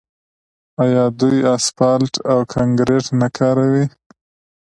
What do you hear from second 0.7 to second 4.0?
آیا دوی اسفالټ او کانکریټ نه کاروي؟